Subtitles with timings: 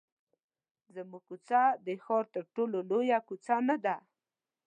[0.95, 3.95] زموږ کوڅه د ښار تر ټولو لویه کوڅه نه ده.